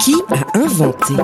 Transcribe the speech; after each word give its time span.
Qui 0.00 0.14
a 0.30 0.58
inventé 0.58 1.14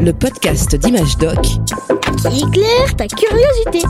Le 0.00 0.12
podcast 0.12 0.76
d'Image 0.76 1.16
Doc 1.18 1.38
qui 1.42 2.38
éclaire 2.44 2.96
ta 2.96 3.06
curiosité. 3.06 3.80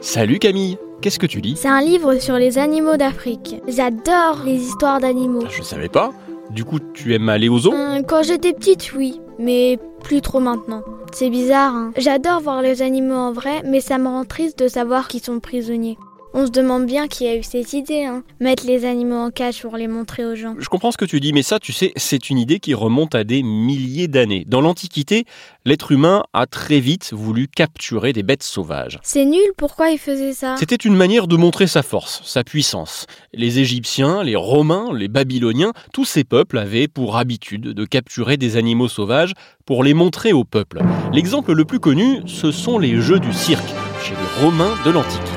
Salut 0.00 0.38
Camille, 0.38 0.78
qu'est-ce 1.00 1.18
que 1.18 1.26
tu 1.26 1.40
lis? 1.40 1.56
C'est 1.56 1.68
un 1.68 1.80
livre 1.82 2.16
sur 2.16 2.34
les 2.36 2.58
animaux 2.58 2.96
d'Afrique. 2.96 3.56
J'adore 3.68 4.40
les 4.44 4.56
histoires 4.56 5.00
d'animaux. 5.00 5.44
Je 5.50 5.62
savais 5.62 5.88
pas. 5.88 6.12
Du 6.50 6.64
coup, 6.64 6.78
tu 6.94 7.14
aimes 7.14 7.28
aller 7.28 7.48
aux 7.48 7.60
zoos 7.60 7.72
Hum, 7.72 8.02
Quand 8.06 8.22
j'étais 8.24 8.52
petite, 8.52 8.92
oui, 8.96 9.20
mais 9.38 9.78
plus 10.02 10.20
trop 10.20 10.40
maintenant. 10.40 10.82
C'est 11.12 11.30
bizarre, 11.30 11.74
hein. 11.74 11.92
J'adore 11.96 12.40
voir 12.40 12.62
les 12.62 12.82
animaux 12.82 13.14
en 13.14 13.32
vrai, 13.32 13.62
mais 13.64 13.80
ça 13.80 13.98
me 13.98 14.08
rend 14.08 14.24
triste 14.24 14.58
de 14.58 14.68
savoir 14.68 15.06
qu'ils 15.08 15.22
sont 15.22 15.38
prisonniers. 15.40 15.96
On 16.32 16.46
se 16.46 16.52
demande 16.52 16.86
bien 16.86 17.08
qui 17.08 17.26
a 17.26 17.34
eu 17.34 17.42
cette 17.42 17.72
idée, 17.72 18.04
hein. 18.04 18.22
Mettre 18.38 18.64
les 18.64 18.84
animaux 18.84 19.16
en 19.16 19.30
cage 19.30 19.62
pour 19.62 19.76
les 19.76 19.88
montrer 19.88 20.24
aux 20.24 20.36
gens. 20.36 20.54
Je 20.60 20.68
comprends 20.68 20.92
ce 20.92 20.96
que 20.96 21.04
tu 21.04 21.18
dis, 21.18 21.32
mais 21.32 21.42
ça, 21.42 21.58
tu 21.58 21.72
sais, 21.72 21.92
c'est 21.96 22.30
une 22.30 22.38
idée 22.38 22.60
qui 22.60 22.72
remonte 22.72 23.16
à 23.16 23.24
des 23.24 23.42
milliers 23.42 24.06
d'années. 24.06 24.44
Dans 24.46 24.60
l'Antiquité, 24.60 25.24
l'être 25.64 25.90
humain 25.90 26.22
a 26.32 26.46
très 26.46 26.78
vite 26.78 27.12
voulu 27.12 27.48
capturer 27.48 28.12
des 28.12 28.22
bêtes 28.22 28.44
sauvages. 28.44 29.00
C'est 29.02 29.24
nul, 29.24 29.40
pourquoi 29.56 29.90
ils 29.90 29.98
faisaient 29.98 30.32
ça? 30.32 30.54
C'était 30.56 30.76
une 30.76 30.94
manière 30.94 31.26
de 31.26 31.36
montrer 31.36 31.66
sa 31.66 31.82
force, 31.82 32.22
sa 32.24 32.44
puissance. 32.44 33.06
Les 33.34 33.58
Égyptiens, 33.58 34.22
les 34.22 34.36
Romains, 34.36 34.94
les 34.94 35.08
Babyloniens, 35.08 35.72
tous 35.92 36.04
ces 36.04 36.22
peuples 36.22 36.58
avaient 36.58 36.86
pour 36.86 37.16
habitude 37.16 37.62
de 37.62 37.84
capturer 37.84 38.36
des 38.36 38.56
animaux 38.56 38.88
sauvages 38.88 39.32
pour 39.66 39.82
les 39.82 39.94
montrer 39.94 40.32
au 40.32 40.44
peuple. 40.44 40.80
L'exemple 41.12 41.54
le 41.54 41.64
plus 41.64 41.80
connu, 41.80 42.20
ce 42.26 42.52
sont 42.52 42.78
les 42.78 43.00
jeux 43.00 43.18
du 43.18 43.32
cirque, 43.32 43.68
chez 44.04 44.12
les 44.12 44.44
Romains 44.44 44.74
de 44.84 44.90
l'Antiquité. 44.92 45.32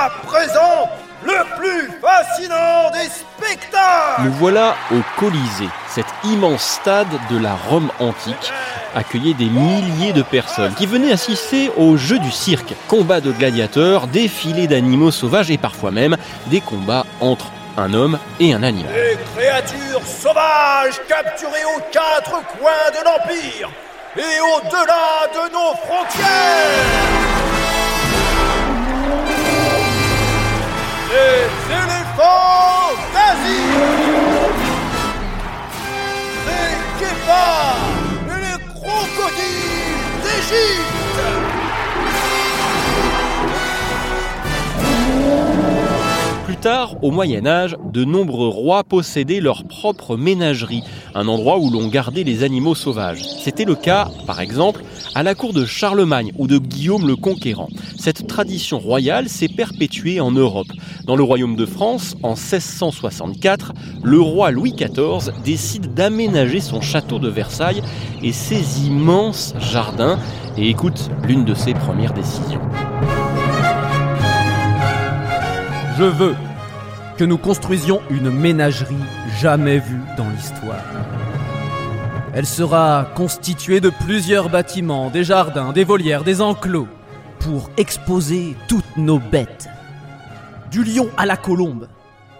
À 0.00 0.08
présent 0.26 0.88
le 1.22 1.34
plus 1.58 1.90
fascinant 2.00 2.90
des 2.90 3.10
spectacles. 3.10 4.22
Nous 4.22 4.32
voilà 4.32 4.74
au 4.90 5.00
Colisée, 5.18 5.68
cet 5.88 6.06
immense 6.24 6.62
stade 6.62 7.08
de 7.30 7.38
la 7.38 7.54
Rome 7.68 7.90
antique 7.98 8.50
accueillait 8.94 9.34
des 9.34 9.50
milliers 9.50 10.14
de 10.14 10.22
personnes 10.22 10.72
qui 10.74 10.86
venaient 10.86 11.12
assister 11.12 11.70
aux 11.76 11.98
jeux 11.98 12.18
du 12.18 12.30
cirque, 12.30 12.74
combats 12.88 13.20
de 13.20 13.30
gladiateurs, 13.30 14.06
défilés 14.06 14.66
d'animaux 14.66 15.10
sauvages 15.10 15.50
et 15.50 15.58
parfois 15.58 15.90
même 15.90 16.16
des 16.46 16.62
combats 16.62 17.04
entre 17.20 17.52
un 17.76 17.92
homme 17.92 18.18
et 18.40 18.54
un 18.54 18.62
animal. 18.62 18.90
Les 18.94 19.18
créatures 19.36 20.06
sauvages 20.06 20.98
capturées 21.06 21.66
aux 21.76 21.82
quatre 21.92 22.40
coins 22.58 22.90
de 22.90 23.04
l'Empire 23.04 23.70
et 24.16 24.40
au-delà 24.40 25.28
de 25.34 25.52
nos 25.52 25.74
frontières. 25.76 27.19
Les 31.10 31.89
tard, 46.60 47.02
au 47.02 47.10
Moyen 47.10 47.46
Âge, 47.46 47.76
de 47.90 48.04
nombreux 48.04 48.48
rois 48.48 48.84
possédaient 48.84 49.40
leur 49.40 49.64
propre 49.64 50.16
ménagerie, 50.16 50.82
un 51.14 51.26
endroit 51.26 51.58
où 51.58 51.70
l'on 51.70 51.88
gardait 51.88 52.22
les 52.22 52.44
animaux 52.44 52.74
sauvages. 52.74 53.22
C'était 53.42 53.64
le 53.64 53.74
cas, 53.74 54.10
par 54.26 54.40
exemple, 54.40 54.82
à 55.14 55.22
la 55.22 55.34
cour 55.34 55.54
de 55.54 55.64
Charlemagne 55.64 56.32
ou 56.38 56.46
de 56.46 56.58
Guillaume 56.58 57.06
le 57.06 57.16
Conquérant. 57.16 57.70
Cette 57.98 58.26
tradition 58.26 58.78
royale 58.78 59.28
s'est 59.28 59.48
perpétuée 59.48 60.20
en 60.20 60.32
Europe. 60.32 60.68
Dans 61.06 61.16
le 61.16 61.22
royaume 61.22 61.56
de 61.56 61.64
France, 61.64 62.14
en 62.22 62.34
1664, 62.34 63.72
le 64.02 64.20
roi 64.20 64.50
Louis 64.50 64.72
XIV 64.72 65.32
décide 65.42 65.94
d'aménager 65.94 66.60
son 66.60 66.82
château 66.82 67.18
de 67.18 67.28
Versailles 67.28 67.82
et 68.22 68.32
ses 68.32 68.86
immenses 68.86 69.54
jardins. 69.58 70.18
Et 70.58 70.68
écoute 70.68 71.10
l'une 71.26 71.44
de 71.44 71.54
ses 71.54 71.72
premières 71.72 72.12
décisions. 72.12 72.60
Que 77.20 77.24
nous 77.26 77.36
construisions 77.36 78.00
une 78.08 78.30
ménagerie 78.30 78.96
jamais 79.42 79.78
vue 79.78 80.00
dans 80.16 80.30
l'histoire. 80.30 80.82
Elle 82.32 82.46
sera 82.46 83.08
constituée 83.14 83.80
de 83.80 83.90
plusieurs 83.90 84.48
bâtiments, 84.48 85.10
des 85.10 85.22
jardins, 85.22 85.72
des 85.72 85.84
volières, 85.84 86.24
des 86.24 86.40
enclos, 86.40 86.88
pour 87.38 87.68
exposer 87.76 88.56
toutes 88.68 88.96
nos 88.96 89.18
bêtes. 89.18 89.68
Du 90.70 90.82
lion 90.82 91.10
à 91.18 91.26
la 91.26 91.36
colombe, 91.36 91.88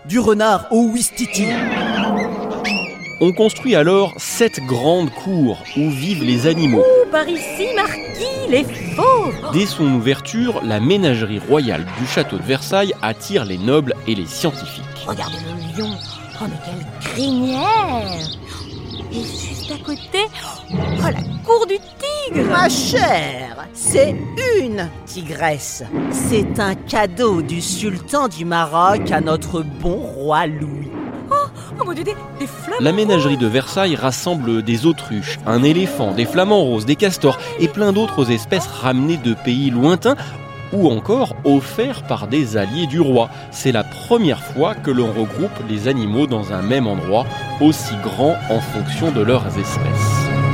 du 0.06 0.18
renard 0.18 0.66
au 0.70 0.84
ouistiti. 0.84 1.44
On 3.20 3.32
construit 3.32 3.74
alors 3.74 4.14
sept 4.16 4.60
grandes 4.66 5.10
cours 5.10 5.62
où 5.76 5.90
vivent 5.90 6.24
les 6.24 6.46
animaux. 6.46 6.84
Par 7.10 7.28
ici, 7.28 7.66
Marquis, 7.74 8.48
les 8.48 8.62
fauves 8.94 9.50
Dès 9.52 9.66
son 9.66 9.84
ouverture, 9.94 10.60
la 10.62 10.78
ménagerie 10.78 11.40
royale 11.40 11.84
du 11.98 12.06
château 12.06 12.36
de 12.36 12.42
Versailles 12.42 12.92
attire 13.02 13.44
les 13.44 13.58
nobles 13.58 13.94
et 14.06 14.14
les 14.14 14.26
scientifiques. 14.26 14.84
Regardez 15.06 15.36
le 15.38 15.82
lion 15.82 15.90
Oh, 16.42 16.44
mais 16.48 16.56
quelle 16.64 17.10
crinière 17.12 18.16
Et 19.12 19.20
juste 19.22 19.72
à 19.72 19.84
côté, 19.84 20.26
oh, 20.72 21.02
la 21.02 21.22
cour 21.44 21.66
du 21.66 21.76
tigre 21.98 22.48
Ma 22.48 22.68
chère, 22.68 23.66
c'est 23.74 24.14
une 24.60 24.88
tigresse. 25.04 25.82
C'est 26.12 26.60
un 26.60 26.74
cadeau 26.74 27.42
du 27.42 27.60
sultan 27.60 28.28
du 28.28 28.44
Maroc 28.44 29.10
à 29.10 29.20
notre 29.20 29.62
bon 29.62 29.96
roi 29.96 30.46
Louis. 30.46 30.88
Oh 31.78 31.84
mon 31.84 31.92
dieu, 31.92 32.04
des, 32.04 32.16
des 32.38 32.46
flammes 32.46 32.78
La 32.80 32.92
ménagerie 32.92 33.36
de 33.36 33.46
Versailles 33.46 33.96
rassemble 33.96 34.62
des 34.62 34.86
autruches, 34.86 35.38
un 35.46 35.62
éléphant, 35.62 36.12
des 36.12 36.24
flamants 36.24 36.62
roses, 36.62 36.86
des 36.86 36.96
castors 36.96 37.38
et 37.58 37.68
plein 37.68 37.92
d'autres 37.92 38.30
espèces 38.30 38.66
ramenées 38.66 39.18
de 39.18 39.34
pays 39.34 39.70
lointains 39.70 40.16
ou 40.72 40.88
encore 40.90 41.34
offerts 41.44 42.02
par 42.04 42.26
des 42.28 42.56
alliés 42.56 42.86
du 42.86 43.00
roi. 43.00 43.28
C'est 43.50 43.72
la 43.72 43.84
première 43.84 44.42
fois 44.42 44.74
que 44.74 44.90
l'on 44.90 45.12
regroupe 45.12 45.50
les 45.68 45.88
animaux 45.88 46.26
dans 46.26 46.52
un 46.52 46.62
même 46.62 46.86
endroit, 46.86 47.26
aussi 47.60 47.94
grand 48.02 48.36
en 48.50 48.60
fonction 48.60 49.10
de 49.10 49.20
leurs 49.20 49.46
espèces. 49.46 50.49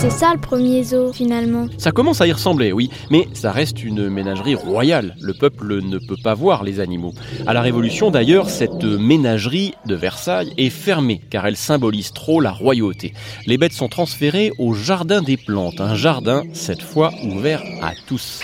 C'est 0.00 0.10
ça 0.10 0.32
le 0.32 0.40
premier 0.40 0.84
zoo, 0.84 1.12
finalement. 1.12 1.66
Ça 1.76 1.90
commence 1.90 2.20
à 2.20 2.28
y 2.28 2.32
ressembler, 2.32 2.70
oui, 2.70 2.88
mais 3.10 3.26
ça 3.34 3.50
reste 3.50 3.82
une 3.82 4.08
ménagerie 4.08 4.54
royale. 4.54 5.16
Le 5.20 5.34
peuple 5.34 5.82
ne 5.82 5.98
peut 5.98 6.16
pas 6.22 6.34
voir 6.34 6.62
les 6.62 6.78
animaux. 6.78 7.12
À 7.48 7.52
la 7.52 7.62
Révolution, 7.62 8.12
d'ailleurs, 8.12 8.48
cette 8.48 8.84
ménagerie 8.84 9.74
de 9.86 9.96
Versailles 9.96 10.54
est 10.56 10.70
fermée, 10.70 11.20
car 11.30 11.48
elle 11.48 11.56
symbolise 11.56 12.12
trop 12.12 12.40
la 12.40 12.52
royauté. 12.52 13.12
Les 13.46 13.58
bêtes 13.58 13.72
sont 13.72 13.88
transférées 13.88 14.52
au 14.58 14.72
jardin 14.72 15.20
des 15.20 15.36
plantes, 15.36 15.80
un 15.80 15.96
jardin, 15.96 16.44
cette 16.52 16.82
fois, 16.82 17.12
ouvert 17.24 17.62
à 17.82 17.92
tous. 18.06 18.40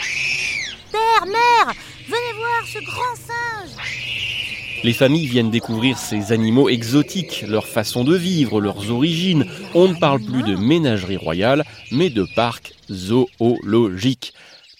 Père, 0.91 1.27
mère 1.27 1.73
Venez 2.07 2.37
voir 2.37 2.67
ce 2.67 2.85
grand 2.85 3.15
singe 3.15 4.14
Les 4.85 4.93
familles 4.93 5.27
viennent 5.27 5.51
découvrir 5.51 5.97
ces 5.97 6.31
animaux 6.31 6.69
exotiques, 6.69 7.47
leur 7.49 7.67
façon 7.67 8.05
de 8.05 8.15
vivre, 8.15 8.61
leurs 8.61 8.91
origines. 8.91 9.47
On 9.75 9.89
ne 9.89 9.95
parle 9.95 10.21
plus 10.21 10.43
de 10.43 10.57
ménagerie 10.57 11.17
royale, 11.17 11.65
mais 11.91 12.11
de 12.11 12.27
parc 12.37 12.75
zoologique. 12.91 14.35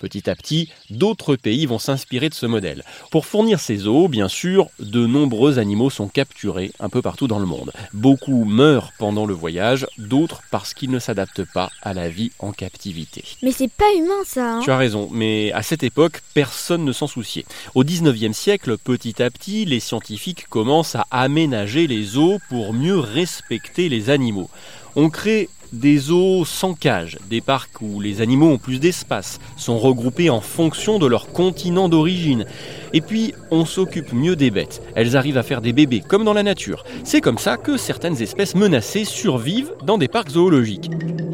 Petit 0.05 0.29
à 0.29 0.35
petit, 0.35 0.69
d'autres 0.91 1.35
pays 1.35 1.65
vont 1.65 1.79
s'inspirer 1.79 2.29
de 2.29 2.35
ce 2.35 2.45
modèle. 2.45 2.85
Pour 3.11 3.25
fournir 3.25 3.59
ces 3.59 3.79
zoos, 3.79 4.09
bien 4.09 4.29
sûr, 4.29 4.69
de 4.79 5.07
nombreux 5.07 5.59
animaux 5.59 5.89
sont 5.89 6.09
capturés 6.09 6.73
un 6.79 6.91
peu 6.91 7.01
partout 7.01 7.27
dans 7.27 7.39
le 7.39 7.47
monde. 7.47 7.73
Beaucoup 7.95 8.45
meurent 8.45 8.93
pendant 8.99 9.25
le 9.25 9.33
voyage, 9.33 9.87
d'autres 9.97 10.43
parce 10.51 10.75
qu'ils 10.75 10.91
ne 10.91 10.99
s'adaptent 10.99 11.51
pas 11.55 11.71
à 11.81 11.95
la 11.95 12.11
vie 12.11 12.33
en 12.39 12.53
captivité. 12.53 13.25
Mais 13.43 13.51
c'est 13.51 13.73
pas 13.73 13.91
humain 13.97 14.13
ça, 14.27 14.57
hein 14.57 14.61
Tu 14.63 14.71
as 14.71 14.77
raison, 14.77 15.09
mais 15.11 15.53
à 15.53 15.63
cette 15.63 15.83
époque, 15.83 16.21
personne 16.35 16.85
ne 16.85 16.93
s'en 16.93 17.07
souciait. 17.07 17.47
Au 17.75 17.83
19e 17.83 18.35
siècle, 18.35 18.77
petit 18.77 19.23
à 19.23 19.31
petit, 19.31 19.65
les 19.65 19.81
scientifiques 19.81 20.49
commencent 20.51 20.97
à 20.97 21.07
aménager 21.11 21.87
les 21.87 22.03
zoos 22.03 22.41
pour 22.51 22.75
mieux 22.75 22.99
respecter 22.99 23.89
les 23.89 24.11
animaux. 24.11 24.51
On 24.97 25.09
crée 25.09 25.49
des 25.75 25.99
zoos 25.99 26.45
sans 26.45 26.75
cage, 26.75 27.19
des 27.29 27.41
parcs 27.41 27.81
où 27.81 28.01
les 28.01 28.21
animaux 28.21 28.51
ont 28.51 28.59
plus 28.59 28.79
d'espace, 28.79 29.41
sont 29.57 29.79
regroupés 29.79 30.31
en 30.31 30.41
fonction 30.41 30.99
de 30.99 31.07
leur 31.07 31.33
continent 31.33 31.89
d'origine. 31.89 32.47
Et 32.93 33.01
puis, 33.01 33.35
on 33.51 33.65
s'occupe 33.65 34.13
mieux 34.13 34.37
des 34.37 34.51
bêtes. 34.51 34.83
Elles 34.95 35.17
arrivent 35.17 35.39
à 35.39 35.43
faire 35.43 35.61
des 35.61 35.73
bébés, 35.73 36.03
comme 36.07 36.25
dans 36.25 36.33
la 36.33 36.43
nature. 36.43 36.85
C'est 37.03 37.21
comme 37.21 37.39
ça 37.39 37.57
que 37.57 37.77
certaines 37.77 38.23
espèces 38.23 38.55
menacées 38.55 39.05
survivent 39.05 39.73
dans 39.85 39.99
des 39.99 40.09
parcs 40.09 40.31
zoologiques. 40.31 40.91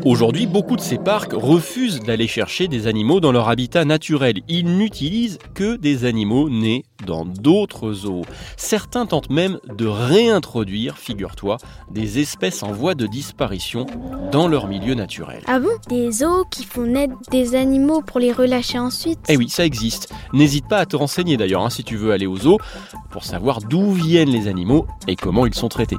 Aujourd'hui, 0.07 0.47
beaucoup 0.47 0.77
de 0.77 0.81
ces 0.81 0.97
parcs 0.97 1.33
refusent 1.35 2.01
d'aller 2.01 2.27
chercher 2.27 2.69
des 2.69 2.87
animaux 2.87 3.21
dans 3.21 3.33
leur 3.33 3.51
habitat 3.51 3.85
naturel. 3.85 4.41
Ils 4.49 4.79
n'utilisent 4.79 5.39
que 5.55 5.77
des 5.77 6.07
animaux 6.07 6.49
nés 6.49 6.85
dans 7.07 7.27
d'autres 7.27 7.93
zoos. 7.93 8.25
Certains 8.57 9.05
tentent 9.05 9.29
même 9.29 9.59
de 9.77 9.87
réintroduire, 9.87 10.97
figure-toi, 10.97 11.59
des 11.91 12.19
espèces 12.19 12.63
en 12.63 12.73
voie 12.73 12.95
de 12.95 13.07
disparition 13.07 13.87
dans 14.33 14.49
leur 14.49 14.69
milieu 14.69 14.95
naturel. 14.95 15.43
Ah 15.47 15.61
bon? 15.61 15.69
Des 15.89 16.11
zoos 16.11 16.45
qui 16.51 16.65
font 16.65 16.87
naître 16.87 17.15
des 17.31 17.55
animaux 17.55 18.01
pour 18.01 18.21
les 18.21 18.33
relâcher 18.33 18.79
ensuite? 18.79 19.19
Eh 19.29 19.37
oui, 19.37 19.51
ça 19.51 19.67
existe. 19.67 20.13
N'hésite 20.33 20.67
pas 20.67 20.79
à 20.79 20.87
te 20.87 20.97
renseigner 20.97 21.37
d'ailleurs 21.37 21.63
hein, 21.63 21.71
si 21.71 21.85
tu 21.85 21.97
veux 21.97 22.13
aller 22.13 22.27
au 22.27 22.39
zoo 22.39 22.59
pour 23.11 23.25
savoir 23.25 23.61
d'où 23.61 23.93
viennent 23.93 24.31
les 24.31 24.49
animaux 24.49 24.87
et 25.09 25.17
comment 25.17 25.45
ils 25.45 25.55
sont 25.55 25.69
traités. 25.69 25.99